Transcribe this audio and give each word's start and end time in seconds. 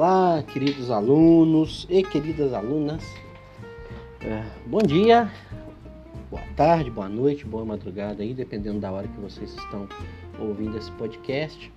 Olá, 0.00 0.44
queridos 0.44 0.92
alunos 0.92 1.84
e 1.90 2.04
queridas 2.04 2.52
alunas. 2.52 3.04
É, 4.20 4.44
bom 4.64 4.78
dia, 4.78 5.28
boa 6.30 6.44
tarde, 6.54 6.88
boa 6.88 7.08
noite, 7.08 7.44
boa 7.44 7.64
madrugada 7.64 8.22
aí, 8.22 8.32
dependendo 8.32 8.78
da 8.78 8.92
hora 8.92 9.08
que 9.08 9.20
vocês 9.20 9.52
estão 9.56 9.88
ouvindo 10.38 10.78
esse 10.78 10.92
podcast. 10.92 11.72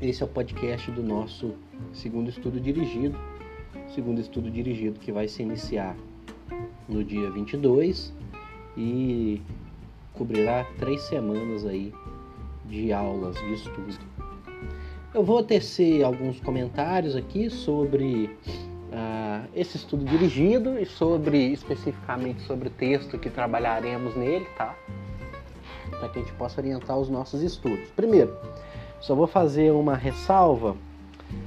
Esse 0.00 0.22
é 0.22 0.24
o 0.24 0.28
podcast 0.30 0.90
do 0.90 1.02
nosso 1.02 1.52
segundo 1.92 2.30
estudo 2.30 2.58
dirigido, 2.58 3.18
segundo 3.94 4.22
estudo 4.22 4.50
dirigido 4.50 4.98
que 4.98 5.12
vai 5.12 5.28
se 5.28 5.42
iniciar 5.42 5.94
no 6.88 7.04
dia 7.04 7.30
22 7.30 8.10
e 8.74 9.42
cobrirá 10.14 10.64
três 10.78 11.02
semanas 11.02 11.66
aí 11.66 11.92
de 12.64 12.90
aulas 12.90 13.36
de 13.36 13.52
estudo. 13.52 14.27
Eu 15.14 15.24
vou 15.24 15.42
tecer 15.42 16.04
alguns 16.04 16.38
comentários 16.38 17.16
aqui 17.16 17.48
sobre 17.48 18.26
uh, 18.46 19.48
esse 19.54 19.78
estudo 19.78 20.04
dirigido 20.04 20.78
e 20.78 20.84
sobre 20.84 21.50
especificamente 21.50 22.42
sobre 22.42 22.68
o 22.68 22.70
texto 22.70 23.18
que 23.18 23.30
trabalharemos 23.30 24.14
nele, 24.14 24.46
tá? 24.58 24.76
Para 25.98 26.10
que 26.10 26.18
a 26.18 26.22
gente 26.22 26.34
possa 26.34 26.60
orientar 26.60 26.98
os 26.98 27.08
nossos 27.08 27.40
estudos. 27.40 27.88
Primeiro, 27.96 28.36
só 29.00 29.14
vou 29.14 29.26
fazer 29.26 29.72
uma 29.72 29.96
ressalva. 29.96 30.76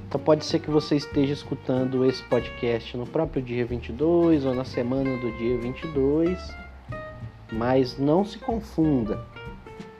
Então 0.07 0.19
pode 0.19 0.43
ser 0.43 0.57
que 0.57 0.71
você 0.71 0.95
esteja 0.95 1.33
escutando 1.33 2.03
esse 2.03 2.23
podcast 2.23 2.97
no 2.97 3.05
próprio 3.05 3.43
dia 3.43 3.63
22 3.63 4.43
ou 4.43 4.55
na 4.55 4.65
semana 4.65 5.17
do 5.17 5.31
dia 5.37 5.57
22, 5.59 6.39
mas 7.51 7.95
não 7.99 8.25
se 8.25 8.39
confunda 8.39 9.23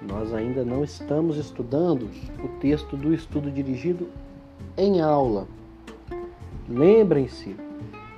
nós 0.02 0.34
ainda 0.34 0.66
não 0.66 0.84
estamos 0.84 1.38
estudando 1.38 2.10
o 2.44 2.48
texto 2.60 2.98
do 2.98 3.14
estudo 3.14 3.52
dirigido 3.52 4.10
em 4.78 5.02
aula. 5.02 5.48
Lembrem-se 6.68 7.56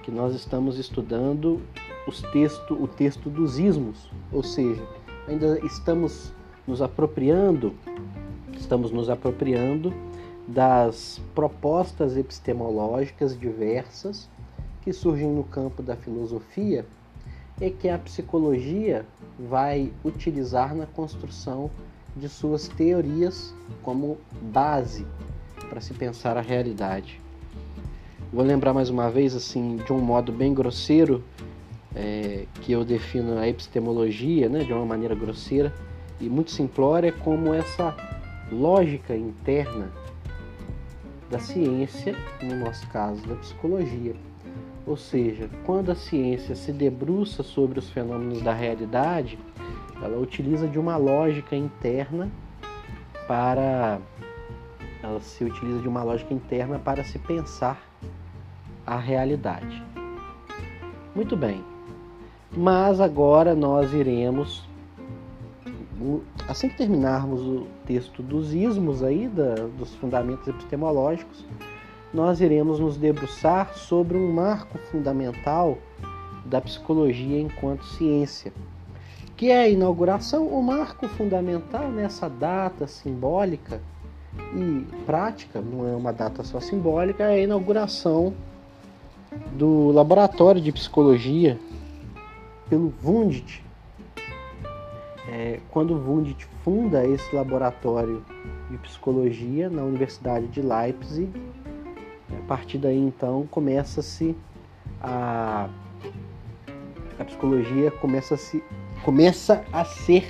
que 0.01 0.11
nós 0.11 0.33
estamos 0.33 0.77
estudando 0.79 1.61
os 2.07 2.21
texto, 2.21 2.73
o 2.73 2.87
texto 2.87 3.29
dos 3.29 3.59
ismos, 3.59 4.09
ou 4.31 4.43
seja, 4.43 4.83
ainda 5.27 5.59
estamos 5.65 6.31
nos 6.67 6.81
apropriando, 6.81 7.73
estamos 8.53 8.91
nos 8.91 9.09
apropriando 9.09 9.93
das 10.47 11.21
propostas 11.33 12.17
epistemológicas 12.17 13.37
diversas 13.37 14.29
que 14.81 14.91
surgem 14.91 15.29
no 15.29 15.43
campo 15.43 15.81
da 15.81 15.95
filosofia 15.95 16.85
e 17.61 17.69
que 17.69 17.89
a 17.89 17.97
psicologia 17.97 19.05
vai 19.39 19.91
utilizar 20.03 20.75
na 20.75 20.85
construção 20.85 21.69
de 22.15 22.29
suas 22.29 22.67
teorias 22.67 23.53
como 23.81 24.17
base 24.41 25.05
para 25.69 25.81
se 25.81 25.93
pensar 25.93 26.37
a 26.37 26.41
realidade. 26.41 27.19
Vou 28.31 28.43
lembrar 28.43 28.73
mais 28.73 28.89
uma 28.89 29.09
vez, 29.09 29.35
assim, 29.35 29.77
de 29.77 29.93
um 29.93 29.99
modo 29.99 30.31
bem 30.31 30.53
grosseiro, 30.53 31.23
é, 31.95 32.45
que 32.61 32.71
eu 32.71 32.83
defino 32.83 33.37
a 33.37 33.47
epistemologia, 33.47 34.49
né, 34.49 34.63
de 34.63 34.73
uma 34.73 34.85
maneira 34.85 35.13
grosseira 35.13 35.73
e 36.19 36.27
muito 36.27 36.51
simplória, 36.51 37.11
como 37.11 37.53
essa 37.53 37.95
lógica 38.51 39.15
interna 39.15 39.91
da 41.29 41.39
ciência, 41.39 42.15
no 42.41 42.55
nosso 42.55 42.87
caso 42.87 43.21
da 43.27 43.35
psicologia. 43.35 44.15
Ou 44.85 44.97
seja, 44.97 45.49
quando 45.65 45.91
a 45.91 45.95
ciência 45.95 46.55
se 46.55 46.71
debruça 46.71 47.41
sobre 47.41 47.79
os 47.79 47.89
fenômenos 47.89 48.41
da 48.41 48.53
realidade, 48.53 49.39
ela 50.01 50.17
utiliza 50.19 50.67
de 50.67 50.77
uma 50.77 50.97
lógica 50.97 51.55
interna 51.55 52.29
para 53.27 53.99
ela 55.01 55.19
se 55.19 55.43
utiliza 55.43 55.79
de 55.79 55.87
uma 55.87 56.01
lógica 56.01 56.33
interna 56.33 56.79
para 56.79 57.03
se 57.03 57.19
pensar 57.19 57.81
a 58.85 58.97
realidade. 58.97 59.83
Muito 61.13 61.35
bem. 61.35 61.63
Mas 62.55 63.01
agora 63.01 63.53
nós 63.53 63.93
iremos 63.93 64.67
assim 66.47 66.69
que 66.69 66.77
terminarmos 66.77 67.41
o 67.41 67.67
texto 67.85 68.21
dos 68.21 68.53
ismos 68.53 69.03
aí 69.03 69.27
da, 69.27 69.55
dos 69.77 69.95
fundamentos 69.95 70.47
epistemológicos, 70.47 71.45
nós 72.13 72.39
iremos 72.39 72.79
nos 72.79 72.95
debruçar 72.95 73.73
sobre 73.75 74.17
um 74.17 74.31
marco 74.31 74.77
fundamental 74.91 75.77
da 76.45 76.61
psicologia 76.61 77.39
enquanto 77.39 77.85
ciência, 77.85 78.53
que 79.35 79.49
é 79.49 79.63
a 79.63 79.69
inauguração, 79.69 80.47
o 80.47 80.61
marco 80.61 81.07
fundamental 81.07 81.89
nessa 81.89 82.29
data 82.29 82.85
simbólica 82.85 83.81
e 84.55 84.85
prática, 85.05 85.61
não 85.61 85.87
é 85.87 85.95
uma 85.95 86.13
data 86.13 86.43
só 86.43 86.59
simbólica, 86.59 87.23
é 87.23 87.35
a 87.35 87.39
inauguração 87.39 88.33
do 89.53 89.91
laboratório 89.91 90.61
de 90.61 90.71
psicologia 90.71 91.57
pelo 92.69 92.93
Wundt. 93.03 93.63
É, 95.29 95.59
quando 95.71 95.95
Wundt 95.95 96.47
funda 96.63 97.05
esse 97.07 97.35
laboratório 97.35 98.23
de 98.69 98.77
psicologia 98.77 99.69
na 99.69 99.81
Universidade 99.81 100.47
de 100.47 100.61
Leipzig, 100.61 101.29
a 102.43 102.47
partir 102.47 102.77
daí 102.77 102.97
então 102.97 103.47
começa-se 103.49 104.35
a 105.01 105.69
a 107.19 107.23
psicologia 107.25 107.91
começa 107.91 108.35
a, 108.35 108.37
se, 108.37 108.63
começa 109.03 109.63
a 109.71 109.85
ser 109.85 110.25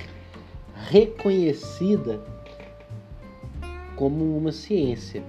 reconhecida 0.90 2.22
como 3.96 4.38
uma 4.38 4.52
ciência, 4.52 5.24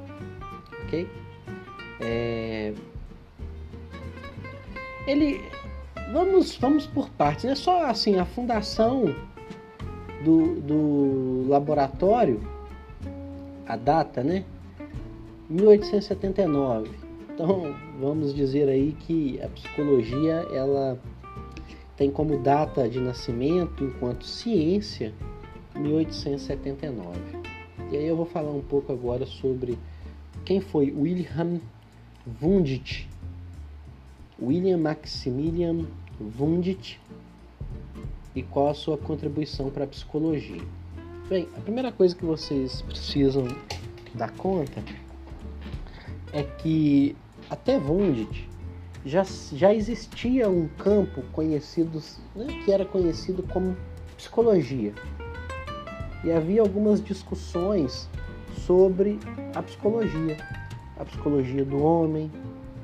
ok? 0.83 1.09
É... 2.01 2.75
Ele, 5.07 5.41
vamos, 6.13 6.57
vamos 6.57 6.87
por 6.87 7.09
partes. 7.11 7.45
É 7.45 7.55
só 7.55 7.85
assim 7.85 8.19
a 8.19 8.25
fundação 8.25 9.15
do, 10.25 10.61
do 10.61 11.49
laboratório, 11.49 12.41
a 13.67 13.77
data, 13.77 14.23
né? 14.23 14.45
1879. 15.49 16.91
Então, 17.35 17.75
vamos 18.01 18.35
dizer 18.35 18.69
aí 18.69 18.93
que 19.01 19.41
a 19.43 19.49
psicologia 19.49 20.47
ela 20.53 20.99
tem 21.97 22.11
como 22.11 22.39
data 22.39 22.89
de 22.89 23.01
nascimento 23.01 23.85
enquanto 23.85 24.25
ciência 24.25 25.13
1879. 25.75 27.19
E 27.91 27.97
aí 27.97 28.07
eu 28.07 28.17
vou 28.17 28.27
falar 28.27 28.51
um 28.51 28.63
pouco 28.63 28.93
agora 28.93 29.27
sobre 29.27 29.79
quem 30.45 30.61
foi 30.61 30.93
Wilhelm 30.93 31.59
Wundt. 32.41 33.09
William 34.41 34.79
Maximilian 34.79 35.87
Wundt 36.39 37.01
e 38.35 38.43
qual 38.43 38.71
a 38.71 38.75
sua 38.75 38.99
contribuição 38.99 39.71
para 39.71 39.85
a 39.85 39.87
psicologia. 39.87 40.63
Bem, 41.29 41.49
a 41.57 41.61
primeira 41.61 41.93
coisa 41.93 42.15
que 42.15 42.25
vocês 42.25 42.83
precisam 42.83 43.47
dar 44.15 44.33
conta 44.33 44.83
é 46.35 46.43
que 46.43 47.17
até 47.49 47.79
Wundt 47.79 48.51
já, 49.07 49.23
já 49.53 49.73
existia 49.73 50.49
um 50.51 50.69
campo 50.79 51.23
conhecido, 51.33 52.03
né, 52.35 52.47
que 52.65 52.73
era 52.73 52.85
conhecido 52.85 53.43
como 53.45 53.77
psicologia. 54.17 54.93
E 56.25 56.33
havia 56.33 56.61
algumas 56.61 57.03
discussões 57.03 58.09
sobre 58.67 59.19
a 59.55 59.63
psicologia, 59.63 60.37
a 60.99 61.05
psicologia 61.05 61.65
do 61.65 61.83
homem, 61.83 62.31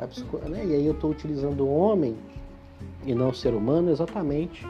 psico, 0.06 0.39
né, 0.39 0.65
e 0.65 0.75
aí 0.75 0.87
eu 0.87 0.93
estou 0.93 1.10
utilizando 1.10 1.66
o 1.66 1.75
homem 1.75 2.16
e 3.05 3.15
não 3.15 3.31
o 3.31 3.34
ser 3.34 3.53
humano 3.53 3.91
exatamente 3.91 4.66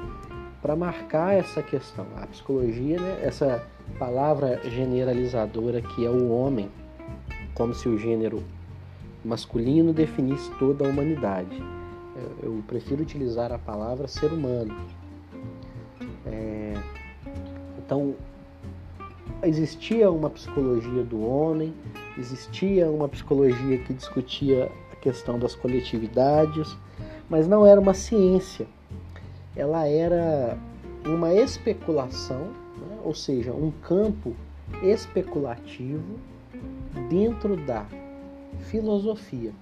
para 0.62 0.74
marcar 0.74 1.34
essa 1.34 1.62
questão. 1.62 2.06
A 2.16 2.26
psicologia, 2.26 2.98
né, 2.98 3.20
essa 3.22 3.62
palavra 3.98 4.60
generalizadora 4.70 5.82
que 5.82 6.06
é 6.06 6.10
o 6.10 6.30
homem, 6.30 6.70
como 7.54 7.74
se 7.74 7.88
o 7.88 7.98
gênero 7.98 8.42
masculino 9.24 9.92
definisse 9.92 10.50
toda 10.58 10.86
a 10.86 10.88
humanidade. 10.88 11.62
Eu 12.42 12.62
prefiro 12.66 13.02
utilizar 13.02 13.52
a 13.52 13.58
palavra 13.58 14.08
ser 14.08 14.32
humano. 14.32 14.74
É, 16.26 16.74
então, 17.78 18.14
existia 19.42 20.10
uma 20.10 20.30
psicologia 20.30 21.02
do 21.02 21.22
homem, 21.24 21.74
existia 22.18 22.90
uma 22.90 23.08
psicologia 23.08 23.78
que 23.78 23.92
discutia 23.92 24.70
a 24.92 24.96
questão 24.96 25.38
das 25.38 25.54
coletividades, 25.54 26.76
mas 27.28 27.46
não 27.46 27.66
era 27.66 27.80
uma 27.80 27.94
ciência. 27.94 28.66
Ela 29.54 29.86
era 29.86 30.56
uma 31.04 31.34
especulação, 31.34 32.48
né? 32.78 32.98
ou 33.04 33.14
seja, 33.14 33.52
um 33.52 33.70
campo 33.82 34.34
especulativo 34.82 36.18
dentro 37.08 37.56
da 37.56 37.86
filosofia. 38.60 39.52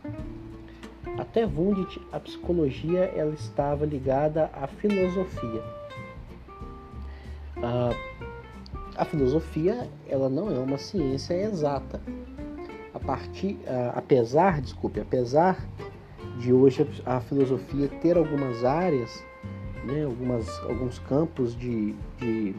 Até 1.19 1.45
Wundt, 1.47 2.01
a 2.13 2.21
psicologia 2.21 3.05
ela 3.17 3.35
estava 3.35 3.85
ligada 3.85 4.51
à 4.53 4.67
filosofia. 4.67 5.63
A, 7.57 7.91
a 8.97 9.05
filosofia 9.05 9.89
ela 10.09 10.29
não 10.29 10.51
é 10.51 10.59
uma 10.59 10.79
ciência 10.79 11.35
exata. 11.35 12.01
A 12.95 13.01
partir, 13.01 13.59
apesar, 13.95 14.61
desculpe, 14.61 15.01
apesar 15.01 15.69
de 16.39 16.53
hoje 16.53 16.89
a 17.05 17.21
filosofia 17.21 17.89
ter 18.01 18.17
algumas 18.17 18.65
áreas, 18.65 19.25
né, 19.85 20.05
algumas, 20.05 20.49
alguns 20.61 20.99
campos 21.01 21.57
de, 21.57 21.95
de 22.19 22.55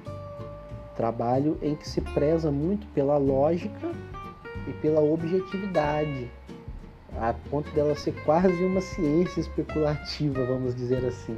trabalho 0.96 1.58
em 1.62 1.76
que 1.76 1.88
se 1.88 2.02
preza 2.02 2.52
muito 2.52 2.86
pela 2.88 3.18
lógica 3.18 3.90
e 4.68 4.74
pela 4.74 5.02
objetividade, 5.02 6.30
a 7.18 7.34
ponto 7.50 7.70
dela 7.72 7.96
ser 7.96 8.14
quase 8.24 8.64
uma 8.64 8.82
ciência 8.82 9.40
especulativa, 9.40 10.46
vamos 10.46 10.76
dizer 10.76 11.06
assim. 11.06 11.38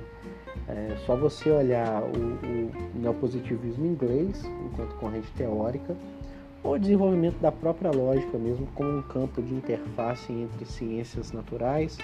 É 0.68 0.96
só 1.06 1.16
você 1.16 1.50
olhar 1.50 2.04
o, 2.04 2.08
o 2.08 2.72
neopositivismo 2.96 3.86
inglês 3.86 4.44
enquanto 4.66 4.96
corrente 4.96 5.32
teórica, 5.32 5.96
ou 6.64 6.76
o 6.76 6.80
desenvolvimento 6.80 7.40
da 7.40 7.52
própria 7.52 7.92
lógica 7.92 8.38
mesmo 8.38 8.68
como 8.76 9.00
um 9.00 9.02
campo 9.02 9.42
de 9.42 9.54
interface 9.54 10.32
entre 10.32 10.66
ciências 10.66 11.32
naturais, 11.32 11.98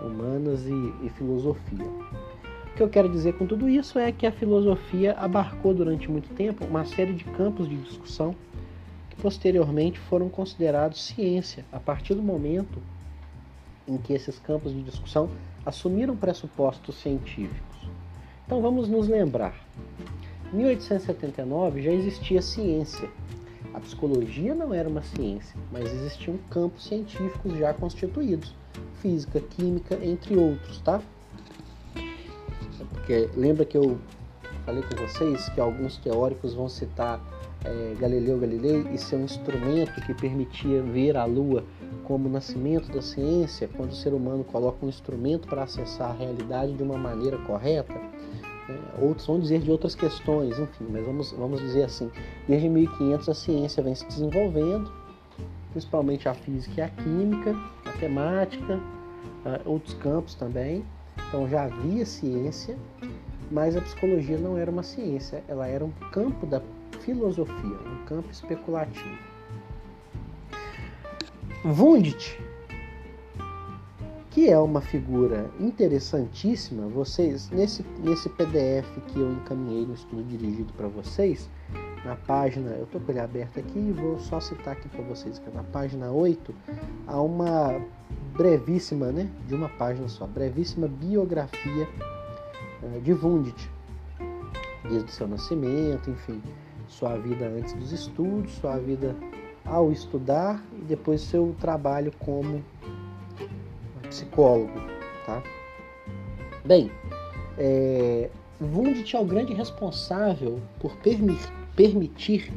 humanas 0.00 0.64
e, 0.66 1.06
e 1.06 1.10
filosofia. 1.10 1.84
O 1.84 2.76
que 2.76 2.82
eu 2.82 2.88
quero 2.88 3.08
dizer 3.08 3.34
com 3.34 3.46
tudo 3.46 3.68
isso 3.68 3.98
é 3.98 4.10
que 4.10 4.26
a 4.26 4.32
filosofia 4.32 5.14
abarcou 5.14 5.74
durante 5.74 6.10
muito 6.10 6.28
tempo 6.34 6.64
uma 6.64 6.84
série 6.84 7.12
de 7.12 7.24
campos 7.24 7.68
de 7.68 7.76
discussão 7.76 8.34
que 9.14 9.22
posteriormente 9.22 9.98
foram 9.98 10.28
considerados 10.28 11.04
ciência 11.04 11.64
a 11.72 11.78
partir 11.78 12.14
do 12.14 12.22
momento 12.22 12.82
em 13.86 13.96
que 13.96 14.12
esses 14.12 14.38
campos 14.38 14.72
de 14.72 14.82
discussão 14.82 15.30
assumiram 15.64 16.16
pressupostos 16.16 16.96
científicos. 16.96 17.76
Então 18.46 18.60
vamos 18.60 18.88
nos 18.88 19.08
lembrar. 19.08 19.54
Em 20.52 20.56
1879 20.56 21.82
já 21.82 21.90
existia 21.92 22.42
ciência. 22.42 23.08
A 23.72 23.80
psicologia 23.80 24.54
não 24.54 24.72
era 24.72 24.88
uma 24.88 25.02
ciência, 25.02 25.56
mas 25.72 25.92
existiam 25.92 26.38
campos 26.50 26.84
científicos 26.86 27.56
já 27.58 27.74
constituídos, 27.74 28.54
física, 29.00 29.40
química, 29.40 29.98
entre 30.02 30.36
outros, 30.36 30.80
tá? 30.80 31.00
Porque 32.90 33.28
lembra 33.34 33.64
que 33.64 33.76
eu 33.76 33.98
falei 34.64 34.82
com 34.82 34.94
vocês 34.96 35.48
que 35.48 35.60
alguns 35.60 35.96
teóricos 35.96 36.54
vão 36.54 36.68
citar 36.68 37.20
é, 37.64 37.94
Galileu 37.98 38.38
Galilei 38.38 38.86
e 38.92 38.98
seu 38.98 39.18
instrumento 39.20 40.00
que 40.02 40.14
permitia 40.14 40.82
ver 40.82 41.16
a 41.16 41.24
Lua 41.24 41.64
como 42.04 42.28
o 42.28 42.30
nascimento 42.30 42.92
da 42.92 43.00
ciência, 43.00 43.68
quando 43.76 43.90
o 43.90 43.94
ser 43.94 44.12
humano 44.12 44.44
coloca 44.44 44.84
um 44.84 44.88
instrumento 44.88 45.48
para 45.48 45.62
acessar 45.62 46.10
a 46.10 46.14
realidade 46.14 46.74
de 46.74 46.82
uma 46.82 46.98
maneira 46.98 47.38
correta. 47.38 47.94
Né? 48.68 48.78
Outros 49.00 49.26
vão 49.26 49.40
dizer 49.40 49.60
de 49.60 49.70
outras 49.70 49.94
questões, 49.94 50.58
enfim, 50.58 50.86
mas 50.90 51.04
vamos, 51.04 51.32
vamos 51.32 51.60
dizer 51.60 51.84
assim: 51.84 52.10
desde 52.46 52.68
1500 52.68 53.28
a 53.28 53.34
ciência 53.34 53.82
vem 53.82 53.94
se 53.94 54.06
desenvolvendo, 54.06 54.92
principalmente 55.72 56.28
a 56.28 56.34
física 56.34 56.80
e 56.80 56.82
a 56.82 56.88
química, 56.88 57.56
a 57.84 57.88
matemática, 57.88 58.80
outros 59.64 59.94
campos 59.94 60.34
também. 60.34 60.84
Então 61.28 61.48
já 61.48 61.64
havia 61.64 62.04
ciência, 62.04 62.76
mas 63.50 63.76
a 63.76 63.80
psicologia 63.80 64.38
não 64.38 64.58
era 64.58 64.70
uma 64.70 64.82
ciência, 64.82 65.42
ela 65.48 65.66
era 65.66 65.84
um 65.84 65.90
campo 66.12 66.46
da 66.46 66.60
filosofia, 67.04 67.76
um 67.86 68.04
campo 68.06 68.30
especulativo. 68.30 69.18
Wundt, 71.64 72.38
que 74.30 74.50
é 74.50 74.58
uma 74.58 74.80
figura 74.80 75.50
interessantíssima, 75.60 76.88
vocês 76.88 77.50
nesse, 77.50 77.84
nesse 78.02 78.28
PDF 78.30 78.88
que 79.08 79.20
eu 79.20 79.32
encaminhei 79.32 79.86
no 79.86 79.94
estudo 79.94 80.24
dirigido 80.24 80.72
para 80.74 80.88
vocês, 80.88 81.48
na 82.04 82.16
página, 82.16 82.70
eu 82.72 82.84
estou 82.84 83.00
com 83.00 83.12
ele 83.12 83.20
aberto 83.20 83.58
aqui 83.58 83.78
e 83.78 83.92
vou 83.92 84.18
só 84.18 84.38
citar 84.40 84.74
aqui 84.74 84.88
para 84.88 85.02
vocês 85.04 85.38
que 85.38 85.50
na 85.50 85.62
página 85.62 86.10
8 86.10 86.54
há 87.06 87.20
uma 87.20 87.80
brevíssima, 88.36 89.10
né, 89.10 89.30
de 89.46 89.54
uma 89.54 89.70
página 89.70 90.06
só, 90.08 90.26
brevíssima 90.26 90.86
biografia 90.86 91.88
uh, 92.82 93.00
de 93.00 93.12
Wundt, 93.14 93.70
desde 94.82 95.08
o 95.08 95.12
seu 95.12 95.26
nascimento, 95.26 96.10
enfim, 96.10 96.42
sua 96.88 97.16
vida 97.16 97.46
antes 97.46 97.72
dos 97.74 97.92
estudos, 97.92 98.52
sua 98.52 98.78
vida 98.78 99.16
ao 99.64 99.90
estudar 99.90 100.62
e 100.78 100.82
depois 100.82 101.20
seu 101.20 101.54
trabalho 101.58 102.12
como 102.18 102.62
psicólogo, 104.08 104.80
tá? 105.24 105.42
Bem, 106.64 106.90
é, 107.58 108.30
Wundt 108.60 109.16
é 109.16 109.18
o 109.18 109.24
grande 109.24 109.52
responsável 109.54 110.60
por 110.78 110.96
permi 110.96 111.38
permitir 111.74 112.52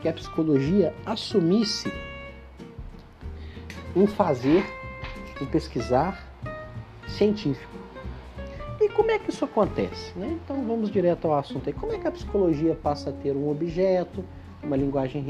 que 0.00 0.08
a 0.08 0.12
psicologia 0.12 0.94
assumisse 1.04 1.92
um 3.94 4.06
fazer, 4.06 4.64
um 5.40 5.46
pesquisar 5.46 6.32
científico. 7.08 7.81
Como 8.94 9.10
é 9.10 9.18
que 9.18 9.30
isso 9.30 9.44
acontece? 9.44 10.16
Né? 10.18 10.38
Então 10.44 10.62
vamos 10.64 10.90
direto 10.90 11.26
ao 11.26 11.38
assunto 11.38 11.68
aí. 11.68 11.72
Como 11.72 11.92
é 11.92 11.98
que 11.98 12.06
a 12.06 12.12
psicologia 12.12 12.74
passa 12.74 13.10
a 13.10 13.12
ter 13.12 13.34
um 13.34 13.50
objeto, 13.50 14.22
uma 14.62 14.76
linguagem 14.76 15.24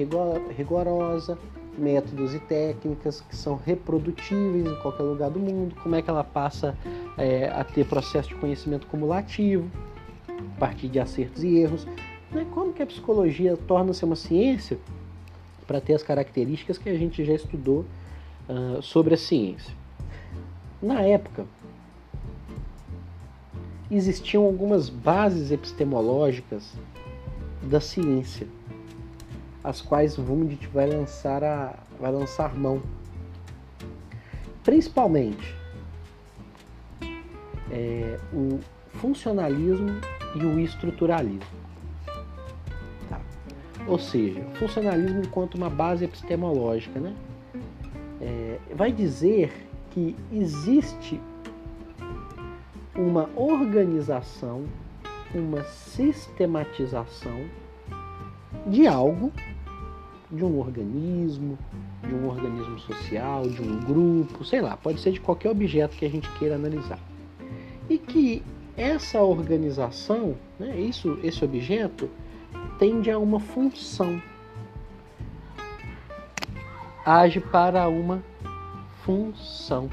rigorosa, 0.57 1.39
métodos 1.79 2.35
e 2.35 2.41
técnicas 2.41 3.21
que 3.21 3.37
são 3.37 3.57
reprodutíveis 3.57 4.67
em 4.67 4.75
qualquer 4.77 5.05
lugar 5.05 5.31
do 5.31 5.39
mundo? 5.39 5.75
Como 5.83 5.95
é 5.95 6.03
que 6.03 6.11
ela 6.11 6.25
passa 6.25 6.77
é, 7.17 7.49
a 7.49 7.63
ter 7.63 7.87
processo 7.87 8.31
de 8.31 8.35
conhecimento 8.35 8.87
cumulativo, 8.89 9.71
a 10.57 10.59
partir 10.59 10.89
de 10.89 10.99
acertos 10.99 11.45
e 11.45 11.57
erros? 11.59 11.87
Né? 12.33 12.47
Como 12.53 12.73
que 12.73 12.83
a 12.83 12.87
psicologia 12.87 13.57
torna-se 13.57 14.05
uma 14.05 14.17
ciência 14.17 14.79
para 15.67 15.81
ter 15.81 15.95
as 15.95 16.03
características 16.03 16.79
que 16.79 16.89
a 16.89 16.99
gente 16.99 17.25
já 17.25 17.35
estudou 17.35 17.85
uh, 18.49 18.83
sobre 18.83 19.15
a 19.15 19.17
ciência? 19.17 19.73
Na 20.83 21.01
época, 21.03 21.47
existiam 23.97 24.45
algumas 24.45 24.89
bases 24.89 25.51
epistemológicas 25.51 26.73
da 27.63 27.81
ciência, 27.81 28.47
as 29.63 29.81
quais 29.81 30.19
Wundt 30.19 30.67
vai 30.69 30.87
lançar, 30.87 31.45
a, 31.45 31.75
vai 32.01 32.11
lançar 32.11 32.55
mão. 32.55 32.83
Principalmente 34.65 35.55
é, 37.71 38.19
o 38.33 38.61
funcionalismo 38.95 39.91
e 40.35 40.45
o 40.45 40.59
estruturalismo. 40.59 41.41
Tá. 43.09 43.21
Ou 43.87 43.99
seja, 43.99 44.43
funcionalismo 44.55 45.21
enquanto 45.21 45.55
uma 45.55 45.69
base 45.69 46.05
epistemológica, 46.05 46.99
né? 46.99 47.15
É, 48.21 48.59
vai 48.75 48.93
dizer 48.93 49.69
que 49.91 50.17
existe 50.33 51.21
uma 52.95 53.29
organização, 53.37 54.65
uma 55.35 55.63
sistematização 55.65 57.47
de 58.67 58.87
algo, 58.87 59.33
de 60.31 60.45
um 60.45 60.59
organismo, 60.59 61.59
de 62.03 62.15
um 62.15 62.29
organismo 62.29 62.79
social, 62.81 63.43
de 63.43 63.63
um 63.63 63.81
grupo, 63.81 64.45
sei 64.45 64.61
lá, 64.61 64.77
pode 64.77 65.01
ser 65.01 65.13
de 65.13 65.21
qualquer 65.21 65.51
objeto 65.51 65.97
que 65.97 66.05
a 66.05 66.11
gente 66.11 66.29
queira 66.39 66.55
analisar. 66.55 66.99
E 67.89 67.99
que 67.99 68.43
essa 68.77 69.21
organização, 69.23 70.35
né, 70.59 70.79
isso, 70.79 71.19
esse 71.23 71.45
objeto, 71.45 72.09
tende 72.79 73.11
a 73.11 73.19
uma 73.19 73.41
função. 73.41 74.21
Age 77.05 77.41
para 77.41 77.89
uma 77.89 78.23
função. 79.05 79.91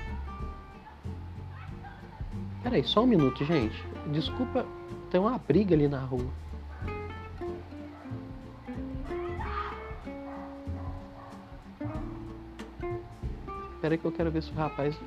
Peraí, 2.61 2.83
só 2.83 3.03
um 3.03 3.07
minuto, 3.07 3.43
gente. 3.45 3.83
Desculpa, 4.11 4.65
tem 5.09 5.19
uma 5.19 5.37
briga 5.37 5.73
ali 5.73 5.87
na 5.87 5.99
rua. 5.99 6.27
Peraí 13.81 13.97
que 13.97 14.05
eu 14.05 14.11
quero 14.11 14.29
ver 14.29 14.43
se 14.43 14.51
o 14.51 14.55
rapaz 14.55 14.99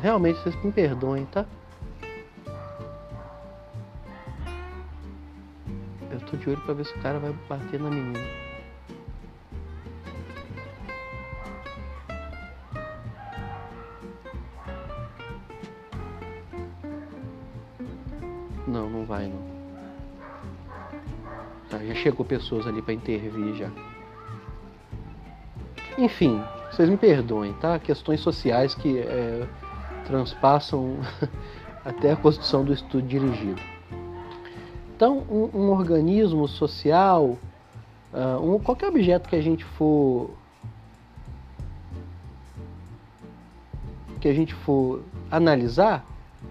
realmente 0.00 0.38
vocês 0.40 0.54
me 0.64 0.72
perdoem, 0.72 1.26
tá? 1.26 1.44
Eu 6.10 6.20
tô 6.20 6.36
de 6.36 6.50
olho 6.50 6.60
pra 6.62 6.74
ver 6.74 6.86
se 6.86 6.94
o 6.96 7.02
cara 7.02 7.18
vai 7.18 7.32
bater 7.48 7.80
na 7.80 7.90
menina. 7.90 8.20
Não, 18.66 18.88
não 18.88 19.04
vai 19.04 19.28
não. 19.28 19.54
Tá, 21.68 21.78
já 21.78 21.94
chegou 21.94 22.24
pessoas 22.24 22.66
ali 22.66 22.80
para 22.80 22.94
intervir 22.94 23.54
já. 23.56 23.70
Enfim, 25.98 26.42
vocês 26.74 26.88
me 26.88 26.96
perdoem, 26.96 27.52
tá? 27.54 27.78
Questões 27.78 28.20
sociais 28.20 28.74
que 28.74 28.98
é, 28.98 29.46
transpassam 30.06 30.98
até 31.84 32.12
a 32.12 32.16
construção 32.16 32.64
do 32.64 32.72
estudo 32.72 33.06
dirigido. 33.06 33.60
Então, 34.96 35.18
um, 35.30 35.50
um 35.54 35.70
organismo 35.70 36.48
social, 36.48 37.38
uh, 38.12 38.54
um, 38.54 38.58
qualquer 38.58 38.88
objeto 38.88 39.28
que 39.28 39.36
a 39.36 39.40
gente 39.40 39.64
for 39.64 40.30
que 44.20 44.28
a 44.28 44.32
gente 44.32 44.54
for 44.54 45.02
analisar, 45.30 46.04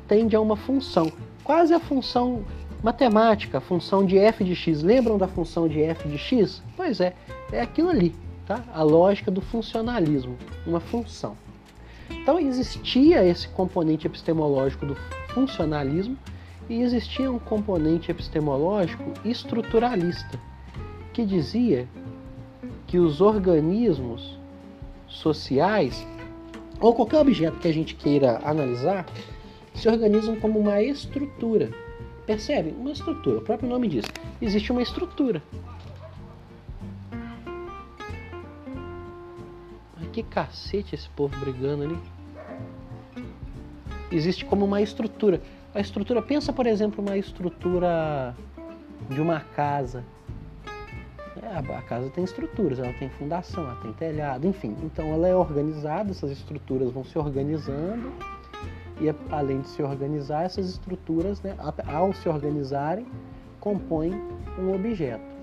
tende 0.07 0.35
a 0.35 0.41
uma 0.41 0.55
função, 0.55 1.11
quase 1.43 1.73
a 1.73 1.79
função 1.79 2.45
matemática, 2.83 3.57
a 3.57 3.61
função 3.61 4.05
de 4.05 4.17
f 4.17 4.43
de 4.43 4.55
x. 4.55 4.83
Lembram 4.83 5.17
da 5.17 5.27
função 5.27 5.67
de 5.67 5.81
f 5.81 6.07
de 6.07 6.17
x? 6.17 6.61
Pois 6.77 7.01
é, 7.01 7.15
é 7.51 7.61
aquilo 7.61 7.89
ali, 7.89 8.13
tá? 8.45 8.63
A 8.73 8.83
lógica 8.83 9.31
do 9.31 9.41
funcionalismo, 9.41 10.37
uma 10.65 10.79
função. 10.79 11.37
Então 12.09 12.39
existia 12.39 13.23
esse 13.25 13.47
componente 13.49 14.07
epistemológico 14.07 14.85
do 14.85 14.95
funcionalismo 15.33 16.17
e 16.69 16.81
existia 16.81 17.31
um 17.31 17.39
componente 17.39 18.11
epistemológico 18.11 19.03
estruturalista, 19.25 20.39
que 21.11 21.25
dizia 21.25 21.87
que 22.87 22.97
os 22.97 23.21
organismos 23.21 24.37
sociais, 25.07 26.05
ou 26.79 26.93
qualquer 26.93 27.19
objeto 27.19 27.59
que 27.59 27.67
a 27.67 27.73
gente 27.73 27.95
queira 27.95 28.39
analisar, 28.43 29.05
se 29.73 29.87
organizam 29.89 30.35
como 30.35 30.59
uma 30.59 30.81
estrutura. 30.81 31.71
Percebe? 32.25 32.73
Uma 32.77 32.91
estrutura, 32.91 33.39
o 33.39 33.41
próprio 33.41 33.69
nome 33.69 33.87
diz. 33.87 34.05
Existe 34.41 34.71
uma 34.71 34.81
estrutura. 34.81 35.41
Que 40.13 40.23
cacete 40.23 40.95
esse 40.95 41.09
povo 41.09 41.35
brigando 41.39 41.83
ali. 41.83 41.99
Existe 44.11 44.45
como 44.45 44.63
uma 44.63 44.81
estrutura. 44.81 45.41
A 45.73 45.79
estrutura, 45.79 46.21
pensa 46.21 46.53
por 46.53 46.67
exemplo, 46.67 47.03
uma 47.03 47.17
estrutura 47.17 48.35
de 49.09 49.19
uma 49.19 49.39
casa. 49.39 50.05
É, 51.41 51.57
a 51.57 51.81
casa 51.81 52.09
tem 52.11 52.23
estruturas, 52.23 52.79
ela 52.79 52.93
tem 52.93 53.09
fundação, 53.09 53.63
ela 53.63 53.75
tem 53.81 53.91
telhado, 53.93 54.47
enfim. 54.47 54.77
Então 54.83 55.05
ela 55.13 55.27
é 55.27 55.35
organizada, 55.35 56.11
essas 56.11 56.31
estruturas 56.31 56.91
vão 56.91 57.03
se 57.03 57.17
organizando 57.17 58.13
e 59.01 59.13
além 59.33 59.61
de 59.61 59.67
se 59.69 59.81
organizar, 59.81 60.43
essas 60.43 60.69
estruturas, 60.69 61.41
né, 61.41 61.55
ao 61.87 62.13
se 62.13 62.29
organizarem, 62.29 63.05
compõem 63.59 64.13
um 64.59 64.73
objeto. 64.73 65.33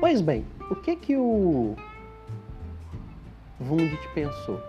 Pois 0.00 0.20
bem, 0.20 0.44
o 0.70 0.76
que 0.76 0.96
que 0.96 1.16
o 1.16 1.76
Wundt 3.68 4.08
pensou? 4.14 4.60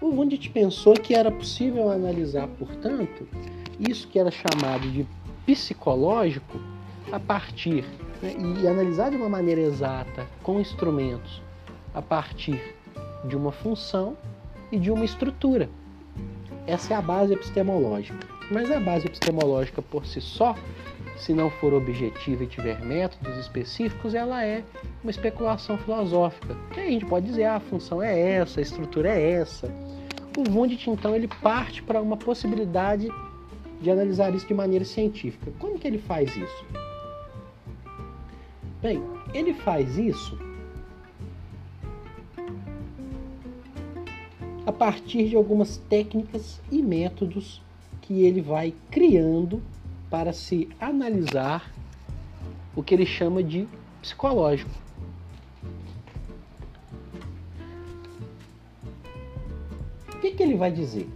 O 0.00 0.06
Wundt 0.06 0.50
pensou 0.50 0.94
que 0.94 1.14
era 1.14 1.30
possível 1.30 1.90
analisar, 1.90 2.48
portanto, 2.58 3.26
isso 3.78 4.08
que 4.08 4.18
era 4.18 4.30
chamado 4.30 4.90
de 4.90 5.06
psicológico 5.44 6.58
a 7.12 7.20
partir 7.20 7.84
né, 8.22 8.34
e 8.62 8.66
analisar 8.66 9.10
de 9.10 9.16
uma 9.16 9.28
maneira 9.28 9.60
exata 9.60 10.26
com 10.42 10.60
instrumentos 10.60 11.40
a 11.94 12.02
partir 12.02 12.74
de 13.24 13.36
uma 13.36 13.52
função 13.52 14.16
e 14.72 14.78
de 14.78 14.90
uma 14.90 15.04
estrutura. 15.04 15.70
Essa 16.66 16.94
é 16.94 16.96
a 16.96 17.02
base 17.02 17.32
epistemológica. 17.32 18.26
Mas 18.50 18.70
a 18.70 18.78
base 18.78 19.06
epistemológica 19.06 19.82
por 19.82 20.06
si 20.06 20.20
só, 20.20 20.54
se 21.16 21.32
não 21.32 21.50
for 21.50 21.72
objetiva 21.72 22.44
e 22.44 22.46
tiver 22.46 22.80
métodos 22.84 23.36
específicos, 23.38 24.14
ela 24.14 24.44
é 24.44 24.62
uma 25.02 25.10
especulação 25.10 25.78
filosófica. 25.78 26.56
E 26.76 26.80
a 26.80 26.90
gente 26.90 27.06
pode 27.06 27.26
dizer, 27.26 27.44
ah, 27.44 27.56
a 27.56 27.60
função 27.60 28.02
é 28.02 28.18
essa, 28.18 28.60
a 28.60 28.62
estrutura 28.62 29.08
é 29.08 29.32
essa. 29.32 29.72
O 30.36 30.50
Wundt, 30.50 30.90
então, 30.90 31.14
ele 31.14 31.28
parte 31.28 31.82
para 31.82 32.02
uma 32.02 32.16
possibilidade 32.16 33.08
de 33.80 33.90
analisar 33.90 34.34
isso 34.34 34.46
de 34.46 34.54
maneira 34.54 34.84
científica. 34.84 35.52
Como 35.58 35.78
que 35.78 35.86
ele 35.86 35.98
faz 35.98 36.34
isso? 36.36 36.64
Bem, 38.82 39.02
ele 39.32 39.54
faz 39.54 39.96
isso 39.96 40.38
a 44.66 44.72
partir 44.72 45.28
de 45.28 45.36
algumas 45.36 45.76
técnicas 45.76 46.60
e 46.70 46.82
métodos 46.82 47.62
que 48.02 48.24
ele 48.24 48.40
vai 48.40 48.74
criando 48.90 49.62
para 50.10 50.32
se 50.32 50.68
analisar 50.80 51.72
o 52.74 52.82
que 52.82 52.94
ele 52.94 53.06
chama 53.06 53.42
de 53.42 53.68
psicológico. 54.00 54.70
O 60.14 60.18
que, 60.18 60.32
que 60.32 60.42
ele 60.42 60.56
vai 60.56 60.70
dizer? 60.70 61.08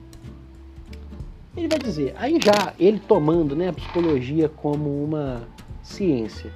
Ele 1.56 1.68
vai 1.68 1.78
dizer, 1.78 2.14
aí 2.16 2.38
já 2.40 2.75
ele 2.78 3.00
tomando 3.00 3.56
né, 3.56 3.68
a 3.68 3.73
psicologia 3.73 4.49
como 4.49 5.04
uma 5.04 5.49
ciência. 5.82 6.52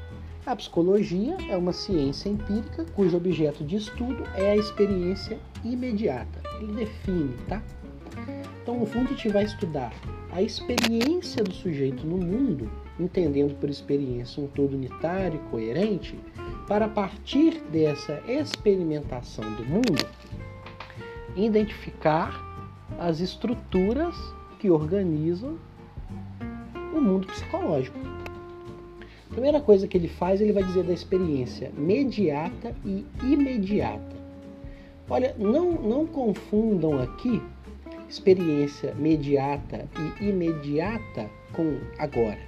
A 0.47 0.55
psicologia 0.55 1.37
é 1.49 1.57
uma 1.57 1.73
ciência 1.73 2.29
empírica 2.29 2.85
cujo 2.95 3.17
objeto 3.17 3.65
de 3.65 3.77
estudo 3.77 4.25
é 4.35 4.53
a 4.53 4.57
experiência 4.57 5.39
imediata 5.65 6.45
ele 6.61 6.73
define, 6.73 7.35
tá? 7.49 7.63
Então, 8.63 8.79
no 8.79 8.87
fundo, 8.87 9.07
a 9.07 9.11
gente 9.11 9.29
vai 9.29 9.45
estudar 9.45 9.93
a 10.35 10.43
experiência 10.43 11.45
do 11.45 11.55
sujeito 11.55 12.05
no 12.05 12.17
mundo, 12.19 12.69
entendendo 12.99 13.55
por 13.55 13.71
experiência 13.71 14.43
um 14.43 14.49
todo 14.49 14.75
unitário 14.75 15.41
e 15.41 15.49
coerente, 15.49 16.19
para 16.67 16.89
partir 16.89 17.61
dessa 17.71 18.21
experimentação 18.27 19.45
do 19.55 19.65
mundo, 19.65 20.05
identificar 21.37 22.43
as 22.99 23.21
estruturas 23.21 24.17
que 24.59 24.69
organizam 24.69 25.57
o 26.93 27.01
mundo 27.01 27.29
psicológico. 27.29 27.97
A 29.31 29.35
primeira 29.35 29.61
coisa 29.61 29.87
que 29.87 29.97
ele 29.97 30.09
faz, 30.09 30.41
ele 30.41 30.53
vai 30.53 30.65
dizer 30.65 30.83
da 30.83 30.93
experiência 30.93 31.71
mediata 31.79 32.75
e 32.85 33.07
imediata. 33.23 34.17
Olha, 35.09 35.33
não, 35.39 35.71
não 35.71 36.05
confundam 36.05 37.01
aqui 37.01 37.41
experiência 38.15 38.95
mediata 38.95 39.89
e 40.21 40.29
imediata 40.29 41.29
com 41.53 41.79
agora. 41.99 42.39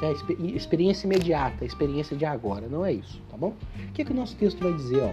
Tá? 0.00 0.12
Experiência 0.54 1.06
imediata, 1.06 1.64
experiência 1.64 2.16
de 2.16 2.24
agora, 2.24 2.68
não 2.68 2.84
é 2.84 2.92
isso, 2.92 3.20
tá 3.28 3.36
bom? 3.36 3.54
O 3.88 3.92
que, 3.92 4.02
é 4.02 4.04
que 4.04 4.12
o 4.12 4.14
nosso 4.14 4.36
texto 4.36 4.62
vai 4.62 4.72
dizer? 4.72 5.02
Ó? 5.02 5.12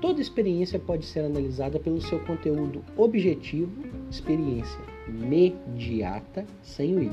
Toda 0.00 0.20
experiência 0.20 0.78
pode 0.78 1.06
ser 1.06 1.20
analisada 1.20 1.78
pelo 1.78 2.00
seu 2.00 2.18
conteúdo 2.20 2.84
objetivo, 2.96 3.72
experiência 4.10 4.80
mediata, 5.08 6.44
sem 6.62 6.94
o 6.94 7.02
i, 7.02 7.12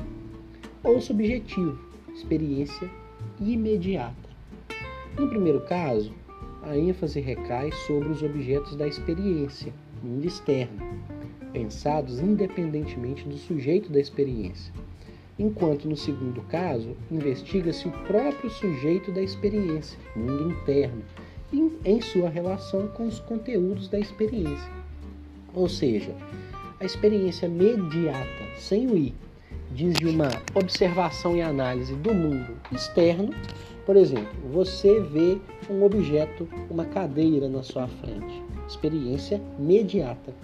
ou 0.84 1.00
subjetivo, 1.00 1.78
experiência 2.14 2.88
imediata. 3.40 4.28
No 5.18 5.28
primeiro 5.28 5.60
caso, 5.62 6.12
a 6.62 6.76
ênfase 6.76 7.20
recai 7.20 7.72
sobre 7.86 8.08
os 8.08 8.22
objetos 8.22 8.76
da 8.76 8.86
experiência, 8.86 9.72
mundo 10.02 10.26
externo, 10.26 10.80
pensados 11.52 12.20
independentemente 12.20 13.28
do 13.28 13.36
sujeito 13.36 13.90
da 13.90 14.00
experiência, 14.00 14.72
enquanto 15.38 15.88
no 15.88 15.96
segundo 15.96 16.40
caso 16.42 16.96
investiga-se 17.10 17.88
o 17.88 17.92
próprio 18.06 18.50
sujeito 18.50 19.10
da 19.12 19.22
experiência, 19.22 19.98
mundo 20.14 20.50
interno, 20.50 21.02
em 21.84 22.00
sua 22.00 22.28
relação 22.28 22.88
com 22.88 23.06
os 23.06 23.20
conteúdos 23.20 23.88
da 23.88 23.98
experiência. 23.98 24.70
Ou 25.54 25.68
seja, 25.68 26.14
a 26.78 26.84
experiência 26.84 27.48
mediata, 27.48 28.44
sem 28.58 28.86
o 28.86 28.96
i, 28.96 29.14
diz 29.72 29.94
de 29.94 30.06
uma 30.06 30.28
observação 30.54 31.36
e 31.36 31.42
análise 31.42 31.94
do 31.94 32.12
mundo 32.12 32.56
externo 32.70 33.30
por 33.88 33.96
exemplo, 33.96 34.28
você 34.52 35.00
vê 35.00 35.38
um 35.70 35.82
objeto, 35.82 36.46
uma 36.68 36.84
cadeira 36.84 37.48
na 37.48 37.62
sua 37.62 37.88
frente. 37.88 38.42
Experiência 38.68 39.40
imediata, 39.58 40.34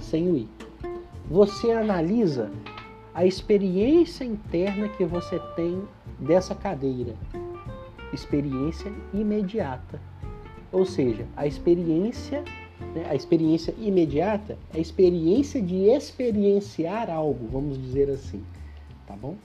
sem 0.00 0.30
o 0.30 0.36
i. 0.36 0.48
Você 1.30 1.70
analisa 1.72 2.50
a 3.14 3.26
experiência 3.26 4.24
interna 4.24 4.88
que 4.88 5.04
você 5.04 5.38
tem 5.56 5.82
dessa 6.18 6.54
cadeira. 6.54 7.14
Experiência 8.12 8.92
imediata. 9.12 10.00
Ou 10.70 10.84
seja, 10.84 11.26
a 11.36 11.46
experiência, 11.46 12.44
né, 12.94 13.06
a 13.08 13.14
experiência 13.14 13.74
imediata 13.78 14.58
é 14.72 14.78
a 14.78 14.80
experiência 14.80 15.60
de 15.60 15.84
experienciar 15.84 17.10
algo, 17.10 17.48
vamos 17.50 17.80
dizer 17.80 18.10
assim, 18.10 18.42
tá 19.06 19.16
bom? 19.16 19.36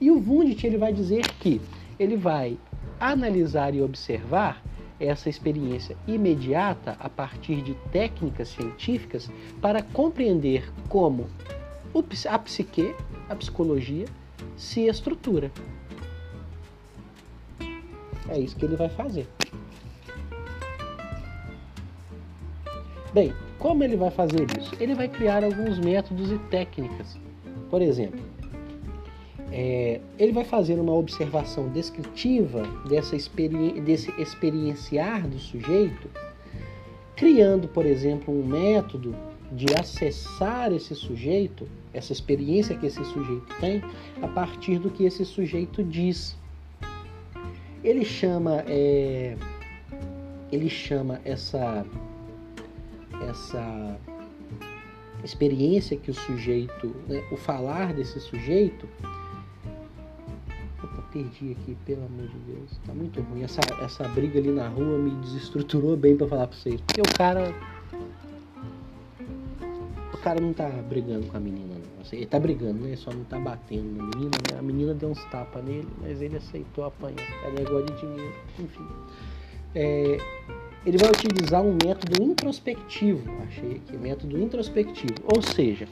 E 0.00 0.10
o 0.10 0.16
Wundt 0.16 0.64
ele 0.66 0.78
vai 0.78 0.92
dizer 0.92 1.26
que 1.40 1.60
ele 1.98 2.16
vai 2.16 2.56
analisar 3.00 3.74
e 3.74 3.82
observar 3.82 4.62
essa 5.00 5.28
experiência 5.28 5.96
imediata 6.06 6.96
a 6.98 7.08
partir 7.08 7.62
de 7.62 7.74
técnicas 7.92 8.48
científicas 8.48 9.30
para 9.60 9.82
compreender 9.82 10.70
como 10.88 11.28
a 12.28 12.38
psique, 12.38 12.94
a 13.28 13.34
psicologia, 13.34 14.06
se 14.56 14.86
estrutura. 14.86 15.50
É 18.28 18.38
isso 18.38 18.56
que 18.56 18.64
ele 18.64 18.76
vai 18.76 18.88
fazer. 18.88 19.26
Bem, 23.12 23.32
como 23.58 23.82
ele 23.82 23.96
vai 23.96 24.10
fazer 24.10 24.46
isso? 24.58 24.74
Ele 24.78 24.94
vai 24.94 25.08
criar 25.08 25.42
alguns 25.42 25.78
métodos 25.78 26.30
e 26.30 26.38
técnicas. 26.50 27.18
Por 27.70 27.80
exemplo, 27.80 28.20
é, 29.50 30.00
ele 30.18 30.32
vai 30.32 30.44
fazer 30.44 30.78
uma 30.78 30.92
observação 30.92 31.68
descritiva 31.68 32.62
dessa 32.88 33.16
experi 33.16 33.80
desse 33.80 34.12
experienciar 34.20 35.26
do 35.26 35.38
sujeito, 35.38 36.08
criando, 37.16 37.66
por 37.68 37.86
exemplo, 37.86 38.32
um 38.32 38.46
método 38.46 39.14
de 39.50 39.66
acessar 39.74 40.72
esse 40.72 40.94
sujeito, 40.94 41.66
essa 41.94 42.12
experiência 42.12 42.76
que 42.76 42.86
esse 42.86 43.02
sujeito 43.06 43.46
tem, 43.58 43.82
a 44.20 44.28
partir 44.28 44.78
do 44.78 44.90
que 44.90 45.04
esse 45.04 45.24
sujeito 45.24 45.82
diz. 45.82 46.36
Ele 47.82 48.04
chama, 48.04 48.62
é, 48.66 49.36
ele 50.52 50.68
chama 50.68 51.20
essa, 51.24 51.86
essa 53.26 53.98
experiência 55.24 55.96
que 55.96 56.10
o 56.10 56.14
sujeito, 56.14 56.94
né, 57.08 57.24
o 57.32 57.36
falar 57.36 57.94
desse 57.94 58.20
sujeito, 58.20 58.86
Opa, 60.82 61.02
perdi 61.12 61.52
aqui, 61.52 61.76
pelo 61.84 62.04
amor 62.04 62.28
de 62.28 62.38
Deus, 62.38 62.78
tá 62.86 62.94
muito 62.94 63.20
ruim. 63.20 63.42
Essa, 63.42 63.60
essa 63.82 64.06
briga 64.08 64.38
ali 64.38 64.50
na 64.50 64.68
rua 64.68 64.98
me 64.98 65.10
desestruturou 65.22 65.96
bem 65.96 66.16
para 66.16 66.28
falar 66.28 66.46
para 66.46 66.56
vocês, 66.56 66.80
porque 66.82 67.00
o 67.00 67.16
cara 67.16 67.52
o 70.12 70.18
cara 70.18 70.40
não 70.40 70.52
tá 70.52 70.68
brigando 70.68 71.26
com 71.26 71.36
a 71.36 71.40
menina, 71.40 71.74
não. 71.74 72.02
Assim, 72.02 72.16
ele 72.16 72.26
tá 72.26 72.40
brigando, 72.40 72.80
né? 72.80 72.96
Só 72.96 73.10
não 73.12 73.24
tá 73.24 73.38
batendo 73.38 73.96
na 73.96 74.04
menina, 74.04 74.30
né? 74.50 74.58
A 74.58 74.62
menina 74.62 74.94
deu 74.94 75.10
uns 75.10 75.24
tapas 75.26 75.64
nele, 75.64 75.88
mas 76.00 76.20
ele 76.20 76.36
aceitou 76.36 76.84
apanhar. 76.84 77.28
É 77.44 77.50
negócio 77.50 77.86
de 77.86 78.00
dinheiro, 78.00 78.34
enfim. 78.58 78.86
É, 79.74 80.18
ele 80.84 80.98
vai 80.98 81.10
utilizar 81.10 81.62
um 81.62 81.72
método 81.72 82.22
introspectivo, 82.22 83.22
achei 83.42 83.76
aqui, 83.76 83.96
método 83.96 84.38
introspectivo. 84.38 85.14
Ou 85.24 85.42
seja, 85.42 85.86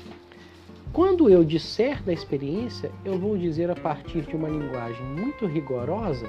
quando 0.97 1.29
eu 1.29 1.45
disser 1.45 2.03
da 2.03 2.11
experiência, 2.11 2.91
eu 3.05 3.19
vou 3.19 3.37
dizer 3.37 3.71
a 3.71 3.75
partir 3.75 4.23
de 4.23 4.35
uma 4.35 4.49
linguagem 4.49 5.05
muito 5.05 5.45
rigorosa, 5.45 6.27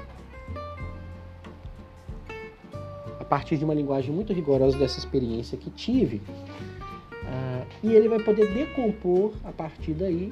a 3.18 3.24
partir 3.24 3.56
de 3.56 3.64
uma 3.64 3.72
linguagem 3.72 4.12
muito 4.12 4.30
rigorosa 4.34 4.76
dessa 4.76 4.98
experiência 4.98 5.56
que 5.56 5.70
tive, 5.70 6.20
ah, 7.24 7.64
e 7.82 7.94
ele 7.94 8.10
vai 8.10 8.22
poder 8.22 8.52
decompor 8.52 9.32
a 9.42 9.52
partir 9.52 9.94
daí 9.94 10.30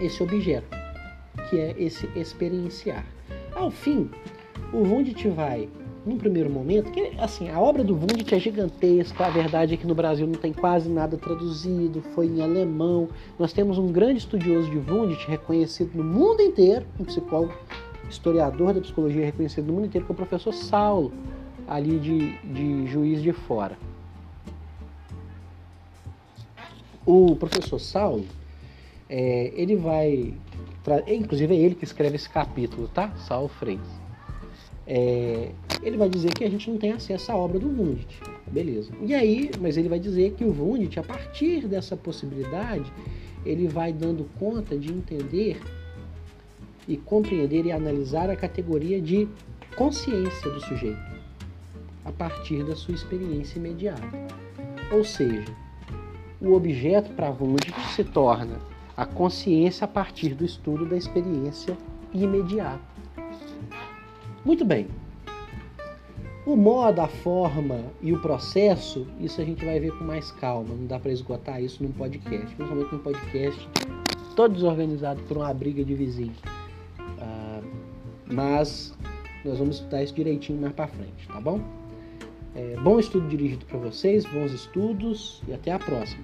esse 0.00 0.22
objeto, 0.22 0.74
que 1.50 1.60
é 1.60 1.74
esse 1.76 2.08
experienciar. 2.16 3.04
Ao 3.54 3.70
fim, 3.70 4.10
o 4.72 4.78
Wundt 4.78 5.28
vai, 5.28 5.68
num 6.04 6.18
primeiro 6.18 6.50
momento, 6.50 6.90
que 6.90 7.12
assim, 7.18 7.48
a 7.48 7.58
obra 7.58 7.82
do 7.82 7.94
Wundt 7.94 8.34
é 8.34 8.38
gigantesca, 8.38 9.26
a 9.26 9.30
verdade 9.30 9.74
é 9.74 9.76
que 9.76 9.86
no 9.86 9.94
Brasil 9.94 10.26
não 10.26 10.34
tem 10.34 10.52
quase 10.52 10.88
nada 10.88 11.16
traduzido, 11.16 12.02
foi 12.14 12.26
em 12.26 12.42
alemão. 12.42 13.08
Nós 13.38 13.52
temos 13.52 13.78
um 13.78 13.90
grande 13.90 14.18
estudioso 14.18 14.70
de 14.70 14.78
Wundt, 14.78 15.26
reconhecido 15.26 15.96
no 15.96 16.04
mundo 16.04 16.42
inteiro, 16.42 16.84
um 17.00 17.04
psicólogo, 17.04 17.54
historiador 18.08 18.74
da 18.74 18.80
psicologia 18.80 19.24
reconhecido 19.24 19.66
no 19.66 19.74
mundo 19.74 19.86
inteiro, 19.86 20.06
que 20.06 20.12
é 20.12 20.14
o 20.14 20.16
professor 20.16 20.52
Saulo, 20.52 21.12
ali 21.66 21.98
de, 21.98 22.36
de 22.52 22.86
Juiz 22.86 23.22
de 23.22 23.32
Fora. 23.32 23.78
O 27.06 27.34
professor 27.36 27.78
Saulo, 27.78 28.24
é, 29.08 29.52
ele 29.54 29.76
vai. 29.76 30.34
Inclusive 31.06 31.54
é 31.54 31.58
ele 31.58 31.74
que 31.74 31.84
escreve 31.84 32.16
esse 32.16 32.28
capítulo, 32.28 32.88
tá? 32.88 33.10
Saulo 33.16 33.48
Freitas. 33.48 34.03
É, 34.86 35.50
ele 35.82 35.96
vai 35.96 36.08
dizer 36.08 36.32
que 36.34 36.44
a 36.44 36.50
gente 36.50 36.70
não 36.70 36.78
tem 36.78 36.92
acesso 36.92 37.32
à 37.32 37.36
obra 37.36 37.58
do 37.58 37.68
Wundt. 37.68 38.06
Beleza. 38.46 38.92
E 39.02 39.14
aí, 39.14 39.50
mas 39.60 39.76
ele 39.76 39.88
vai 39.88 39.98
dizer 39.98 40.32
que 40.32 40.44
o 40.44 40.50
Wundt, 40.50 40.98
a 40.98 41.02
partir 41.02 41.66
dessa 41.66 41.96
possibilidade, 41.96 42.92
ele 43.44 43.66
vai 43.66 43.92
dando 43.92 44.28
conta 44.38 44.76
de 44.76 44.92
entender 44.92 45.60
e 46.86 46.96
compreender 46.96 47.66
e 47.66 47.72
analisar 47.72 48.28
a 48.30 48.36
categoria 48.36 49.00
de 49.00 49.28
consciência 49.76 50.50
do 50.50 50.60
sujeito 50.60 51.14
a 52.04 52.12
partir 52.12 52.62
da 52.64 52.76
sua 52.76 52.94
experiência 52.94 53.58
imediata. 53.58 54.02
Ou 54.92 55.02
seja, 55.04 55.52
o 56.40 56.52
objeto 56.52 57.10
para 57.14 57.30
Wundt 57.30 57.72
se 57.94 58.04
torna 58.04 58.58
a 58.96 59.06
consciência 59.06 59.86
a 59.86 59.88
partir 59.88 60.34
do 60.34 60.44
estudo 60.44 60.86
da 60.86 60.96
experiência 60.96 61.76
imediata. 62.12 62.80
Muito 64.44 64.64
bem. 64.64 64.86
O 66.46 66.56
modo, 66.56 67.00
a 67.00 67.08
forma 67.08 67.80
e 68.02 68.12
o 68.12 68.20
processo, 68.20 69.06
isso 69.18 69.40
a 69.40 69.44
gente 69.44 69.64
vai 69.64 69.80
ver 69.80 69.96
com 69.96 70.04
mais 70.04 70.30
calma. 70.32 70.74
Não 70.74 70.86
dá 70.86 70.98
para 70.98 71.10
esgotar 71.10 71.62
isso 71.62 71.82
num 71.82 71.90
podcast, 71.92 72.54
principalmente 72.54 72.92
num 72.92 72.98
podcast 72.98 73.68
todo 74.36 74.54
desorganizado 74.54 75.22
por 75.22 75.38
uma 75.38 75.54
briga 75.54 75.82
de 75.84 75.94
vizinho. 75.94 76.34
Ah, 77.18 77.60
mas 78.30 78.92
nós 79.44 79.58
vamos 79.58 79.76
estudar 79.76 80.02
isso 80.02 80.14
direitinho 80.14 80.60
mais 80.60 80.74
para 80.74 80.88
frente, 80.88 81.26
tá 81.26 81.40
bom? 81.40 81.60
É, 82.54 82.76
bom 82.82 82.98
estudo 82.98 83.26
dirigido 83.28 83.64
para 83.66 83.78
vocês, 83.78 84.24
bons 84.26 84.52
estudos 84.52 85.42
e 85.48 85.52
até 85.54 85.72
a 85.72 85.78
próxima. 85.78 86.22